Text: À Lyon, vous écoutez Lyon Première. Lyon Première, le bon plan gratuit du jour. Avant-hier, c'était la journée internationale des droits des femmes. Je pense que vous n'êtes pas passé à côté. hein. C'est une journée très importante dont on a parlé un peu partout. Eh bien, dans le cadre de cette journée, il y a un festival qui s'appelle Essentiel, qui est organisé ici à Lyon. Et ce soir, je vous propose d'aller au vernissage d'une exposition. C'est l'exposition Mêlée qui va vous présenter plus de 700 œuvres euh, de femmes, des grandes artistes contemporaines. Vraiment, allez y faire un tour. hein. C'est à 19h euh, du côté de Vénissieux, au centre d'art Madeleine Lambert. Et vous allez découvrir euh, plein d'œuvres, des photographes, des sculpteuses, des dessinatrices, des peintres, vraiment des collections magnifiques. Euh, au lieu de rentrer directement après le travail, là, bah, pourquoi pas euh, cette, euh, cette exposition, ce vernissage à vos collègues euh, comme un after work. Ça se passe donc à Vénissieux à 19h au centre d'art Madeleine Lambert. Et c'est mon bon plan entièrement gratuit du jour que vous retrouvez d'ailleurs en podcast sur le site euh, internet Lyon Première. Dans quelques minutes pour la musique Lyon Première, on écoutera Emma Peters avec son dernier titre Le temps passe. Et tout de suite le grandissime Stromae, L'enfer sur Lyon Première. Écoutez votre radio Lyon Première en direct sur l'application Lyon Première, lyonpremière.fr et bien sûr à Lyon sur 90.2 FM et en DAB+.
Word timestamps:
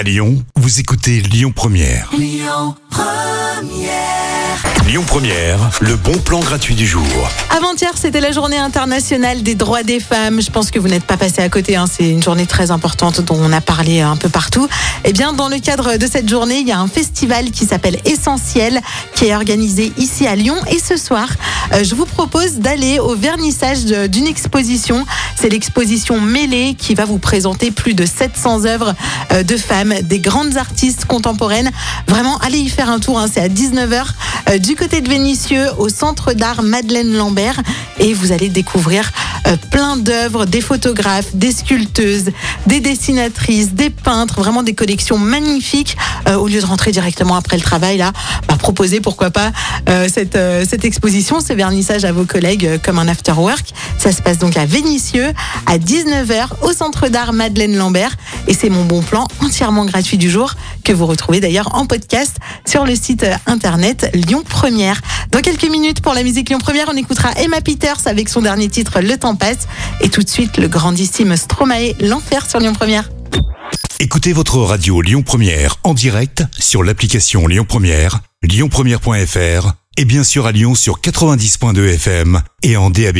À 0.00 0.02
Lyon, 0.02 0.42
vous 0.56 0.80
écoutez 0.80 1.20
Lyon 1.20 1.52
Première. 1.54 2.08
Lyon 4.86 5.04
Première, 5.06 5.70
le 5.80 5.94
bon 5.94 6.16
plan 6.18 6.40
gratuit 6.40 6.74
du 6.74 6.86
jour. 6.86 7.04
Avant-hier, 7.54 7.92
c'était 7.96 8.20
la 8.22 8.32
journée 8.32 8.56
internationale 8.56 9.42
des 9.42 9.54
droits 9.54 9.82
des 9.82 10.00
femmes. 10.00 10.40
Je 10.40 10.50
pense 10.50 10.70
que 10.70 10.78
vous 10.78 10.88
n'êtes 10.88 11.04
pas 11.04 11.18
passé 11.18 11.42
à 11.42 11.48
côté. 11.50 11.76
hein. 11.76 11.84
C'est 11.86 12.08
une 12.08 12.22
journée 12.22 12.46
très 12.46 12.70
importante 12.70 13.20
dont 13.20 13.38
on 13.38 13.52
a 13.52 13.60
parlé 13.60 14.00
un 14.00 14.16
peu 14.16 14.28
partout. 14.30 14.66
Eh 15.04 15.12
bien, 15.12 15.32
dans 15.34 15.48
le 15.48 15.58
cadre 15.58 15.96
de 15.96 16.06
cette 16.06 16.28
journée, 16.28 16.60
il 16.60 16.66
y 16.66 16.72
a 16.72 16.80
un 16.80 16.88
festival 16.88 17.50
qui 17.50 17.66
s'appelle 17.66 17.98
Essentiel, 18.06 18.80
qui 19.14 19.26
est 19.26 19.34
organisé 19.36 19.92
ici 19.98 20.26
à 20.26 20.34
Lyon. 20.34 20.56
Et 20.70 20.78
ce 20.78 20.96
soir, 20.96 21.28
je 21.72 21.94
vous 21.94 22.04
propose 22.04 22.54
d'aller 22.54 22.98
au 22.98 23.14
vernissage 23.14 23.84
d'une 23.84 24.26
exposition. 24.26 25.04
C'est 25.36 25.48
l'exposition 25.48 26.20
Mêlée 26.20 26.74
qui 26.76 26.94
va 26.94 27.04
vous 27.04 27.18
présenter 27.18 27.70
plus 27.70 27.94
de 27.94 28.04
700 28.04 28.64
œuvres 28.64 28.94
euh, 29.32 29.42
de 29.42 29.56
femmes, 29.56 29.94
des 30.02 30.18
grandes 30.18 30.56
artistes 30.56 31.04
contemporaines. 31.04 31.70
Vraiment, 32.08 32.36
allez 32.38 32.58
y 32.58 32.68
faire 32.68 32.90
un 32.90 32.98
tour. 32.98 33.18
hein. 33.18 33.26
C'est 33.32 33.40
à 33.40 33.48
19h 33.48 34.04
euh, 34.48 34.58
du 34.58 34.76
côté 34.76 35.00
de 35.00 35.08
Vénissieux, 35.08 35.66
au 35.78 35.88
centre 35.88 36.32
d'art 36.32 36.62
Madeleine 36.62 37.12
Lambert. 37.14 37.60
Et 37.98 38.14
vous 38.14 38.32
allez 38.32 38.48
découvrir 38.48 39.04
euh, 39.04 39.29
plein 39.70 39.96
d'œuvres, 39.96 40.44
des 40.44 40.60
photographes, 40.60 41.34
des 41.34 41.52
sculpteuses, 41.52 42.30
des 42.66 42.80
dessinatrices, 42.80 43.72
des 43.72 43.90
peintres, 43.90 44.40
vraiment 44.40 44.62
des 44.62 44.74
collections 44.74 45.18
magnifiques. 45.18 45.96
Euh, 46.28 46.36
au 46.36 46.48
lieu 46.48 46.60
de 46.60 46.66
rentrer 46.66 46.92
directement 46.92 47.36
après 47.36 47.56
le 47.56 47.62
travail, 47.62 47.98
là, 47.98 48.12
bah, 48.48 48.56
pourquoi 49.02 49.30
pas 49.30 49.52
euh, 49.88 50.08
cette, 50.12 50.36
euh, 50.36 50.64
cette 50.68 50.84
exposition, 50.84 51.40
ce 51.40 51.52
vernissage 51.52 52.04
à 52.04 52.12
vos 52.12 52.24
collègues 52.24 52.66
euh, 52.66 52.78
comme 52.82 52.98
un 52.98 53.08
after 53.08 53.32
work. 53.32 53.72
Ça 53.98 54.12
se 54.12 54.22
passe 54.22 54.38
donc 54.38 54.56
à 54.56 54.64
Vénissieux 54.64 55.32
à 55.66 55.78
19h 55.78 56.48
au 56.62 56.72
centre 56.72 57.08
d'art 57.08 57.32
Madeleine 57.32 57.76
Lambert. 57.76 58.16
Et 58.48 58.54
c'est 58.54 58.70
mon 58.70 58.84
bon 58.84 59.02
plan 59.02 59.26
entièrement 59.42 59.84
gratuit 59.84 60.18
du 60.18 60.30
jour 60.30 60.54
que 60.90 60.94
vous 60.96 61.06
retrouvez 61.06 61.38
d'ailleurs 61.38 61.72
en 61.76 61.86
podcast 61.86 62.38
sur 62.66 62.84
le 62.84 62.96
site 62.96 63.22
euh, 63.22 63.36
internet 63.46 64.10
Lyon 64.12 64.42
Première. 64.42 65.00
Dans 65.30 65.40
quelques 65.40 65.70
minutes 65.70 66.00
pour 66.00 66.14
la 66.14 66.24
musique 66.24 66.48
Lyon 66.48 66.58
Première, 66.58 66.88
on 66.88 66.96
écoutera 66.96 67.30
Emma 67.36 67.60
Peters 67.60 68.00
avec 68.06 68.28
son 68.28 68.42
dernier 68.42 68.68
titre 68.68 69.00
Le 69.00 69.16
temps 69.16 69.36
passe. 69.36 69.68
Et 70.00 70.08
tout 70.08 70.24
de 70.24 70.28
suite 70.28 70.56
le 70.56 70.66
grandissime 70.66 71.36
Stromae, 71.36 71.92
L'enfer 72.00 72.44
sur 72.50 72.58
Lyon 72.58 72.72
Première. 72.72 73.08
Écoutez 74.00 74.32
votre 74.32 74.58
radio 74.58 75.00
Lyon 75.00 75.22
Première 75.22 75.76
en 75.84 75.94
direct 75.94 76.42
sur 76.58 76.82
l'application 76.82 77.46
Lyon 77.46 77.66
Première, 77.68 78.18
lyonpremière.fr 78.42 79.72
et 79.96 80.04
bien 80.04 80.24
sûr 80.24 80.46
à 80.46 80.50
Lyon 80.50 80.74
sur 80.74 81.00
90.2 81.00 81.94
FM 81.94 82.42
et 82.64 82.76
en 82.76 82.90
DAB+. 82.90 83.18